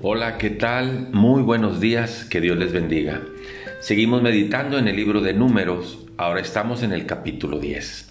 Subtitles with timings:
[0.00, 1.08] Hola, ¿qué tal?
[1.10, 3.20] Muy buenos días, que Dios les bendiga.
[3.80, 8.08] Seguimos meditando en el libro de números, ahora estamos en el capítulo 10.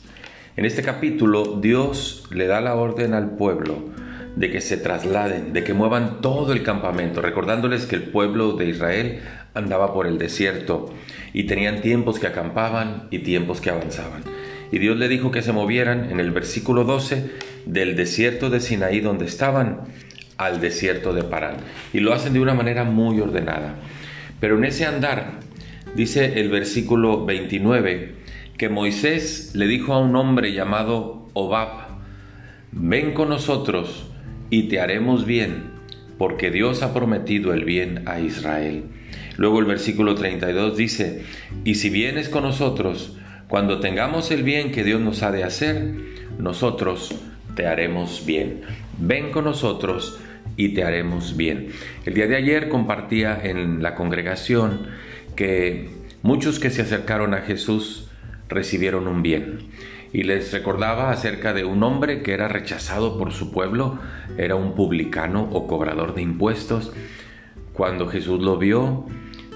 [0.57, 3.85] En este capítulo Dios le da la orden al pueblo
[4.35, 8.67] de que se trasladen, de que muevan todo el campamento, recordándoles que el pueblo de
[8.67, 9.21] Israel
[9.53, 10.93] andaba por el desierto
[11.31, 14.23] y tenían tiempos que acampaban y tiempos que avanzaban.
[14.73, 17.31] Y Dios le dijo que se movieran en el versículo 12
[17.65, 19.83] del desierto de Sinaí donde estaban
[20.37, 21.57] al desierto de Parán.
[21.93, 23.75] Y lo hacen de una manera muy ordenada.
[24.39, 25.39] Pero en ese andar,
[25.95, 28.15] dice el versículo 29,
[28.57, 31.87] que Moisés le dijo a un hombre llamado Obab,
[32.71, 34.07] ven con nosotros
[34.49, 35.71] y te haremos bien,
[36.17, 38.85] porque Dios ha prometido el bien a Israel.
[39.37, 41.23] Luego el versículo 32 dice,
[41.63, 43.15] y si vienes con nosotros,
[43.47, 45.95] cuando tengamos el bien que Dios nos ha de hacer,
[46.39, 47.15] nosotros
[47.55, 48.61] te haremos bien.
[48.97, 50.19] Ven con nosotros
[50.55, 51.69] y te haremos bien.
[52.05, 54.87] El día de ayer compartía en la congregación
[55.35, 55.89] que
[56.23, 58.09] muchos que se acercaron a Jesús
[58.49, 59.69] recibieron un bien.
[60.13, 63.99] Y les recordaba acerca de un hombre que era rechazado por su pueblo,
[64.37, 66.93] era un publicano o cobrador de impuestos.
[67.73, 69.05] Cuando Jesús lo vio,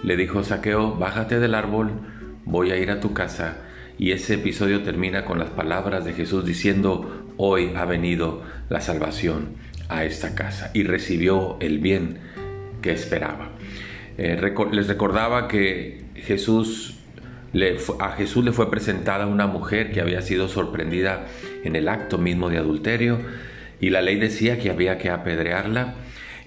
[0.04, 1.92] le dijo, Saqueo, bájate del árbol,
[2.46, 3.58] voy a ir a tu casa.
[4.02, 9.50] Y ese episodio termina con las palabras de Jesús diciendo, hoy ha venido la salvación
[9.90, 12.18] a esta casa y recibió el bien
[12.82, 13.52] que esperaba.
[14.18, 16.98] Eh, les recordaba que Jesús
[18.00, 21.28] a Jesús le fue presentada una mujer que había sido sorprendida
[21.64, 23.20] en el acto mismo de adulterio
[23.80, 25.94] y la ley decía que había que apedrearla.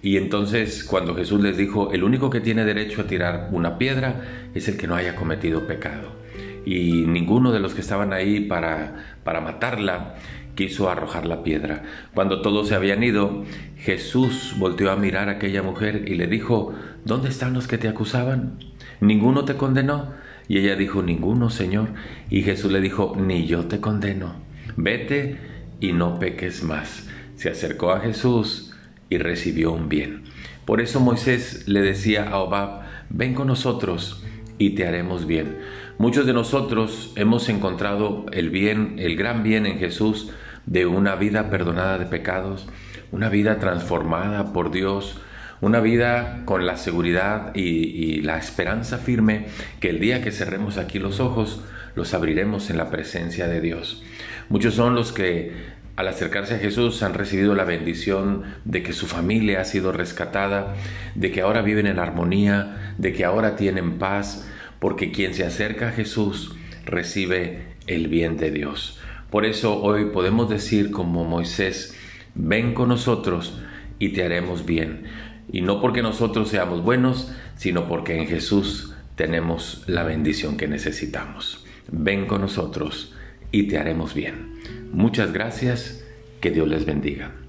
[0.03, 4.49] Y entonces cuando Jesús les dijo, el único que tiene derecho a tirar una piedra
[4.57, 6.24] es el que no haya cometido pecado.
[6.65, 10.17] Y ninguno de los que estaban ahí para, para matarla
[10.55, 11.83] quiso arrojar la piedra.
[12.15, 13.45] Cuando todos se habían ido,
[13.77, 16.75] Jesús volteó a mirar a aquella mujer y le dijo,
[17.05, 18.59] ¿dónde están los que te acusaban?
[19.01, 20.13] ¿Ninguno te condenó?
[20.49, 21.89] Y ella dijo, ninguno, Señor.
[22.31, 24.37] Y Jesús le dijo, ni yo te condeno.
[24.77, 25.39] Vete
[25.81, 27.09] y no peques más.
[27.37, 28.75] Se acercó a Jesús
[29.11, 30.23] y recibió un bien.
[30.65, 34.25] Por eso Moisés le decía a Obab, ven con nosotros
[34.59, 35.59] y te haremos bien.
[35.99, 40.31] Muchos de nosotros hemos encontrado el bien, el gran bien en Jesús
[40.67, 42.67] de una vida perdonada de pecados,
[43.13, 45.21] una vida transformada por Dios,
[45.61, 49.47] una vida con la seguridad y, la esperanza firme
[49.81, 51.63] que el día que cerremos aquí los ojos,
[51.95, 54.03] los abriremos en la presencia de Dios.
[54.49, 55.53] Muchos son los que
[55.97, 60.75] al acercarse a Jesús han recibido la bendición de que su familia ha sido rescatada,
[61.15, 64.49] de que ahora viven en armonía, de que ahora tienen paz,
[64.81, 68.99] porque quien se acerca a Jesús recibe el bien de Dios.
[69.31, 71.97] Por eso hoy podemos decir como Moisés,
[72.35, 73.61] ven con nosotros
[73.99, 75.05] y te haremos bien.
[75.53, 81.65] Y no porque nosotros seamos buenos, sino porque en Jesús tenemos la bendición que necesitamos.
[81.91, 83.15] Ven con nosotros
[83.55, 84.55] y te haremos bien.
[84.91, 86.05] Muchas gracias,
[86.41, 87.44] que Dios les bendiga.